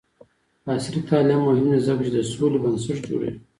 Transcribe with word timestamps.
عصري 0.73 0.99
تعلیم 1.09 1.41
مهم 1.47 1.65
دی 1.71 1.79
ځکه 1.87 2.01
چې 2.05 2.11
د 2.13 2.17
سولې 2.31 2.57
بنسټ 2.63 2.99
جوړوي. 3.09 3.31